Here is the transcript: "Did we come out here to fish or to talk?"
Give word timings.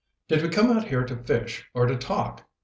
"Did 0.29 0.41
we 0.41 0.49
come 0.49 0.71
out 0.75 0.87
here 0.87 1.03
to 1.05 1.15
fish 1.15 1.69
or 1.75 1.85
to 1.85 1.95
talk?" 1.95 2.43